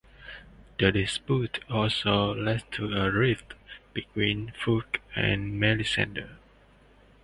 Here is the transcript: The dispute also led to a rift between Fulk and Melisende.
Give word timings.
The 0.79 0.91
dispute 0.91 1.63
also 1.69 2.33
led 2.33 2.63
to 2.71 2.91
a 2.91 3.11
rift 3.11 3.53
between 3.93 4.51
Fulk 4.59 4.97
and 5.15 5.61
Melisende. 5.61 6.27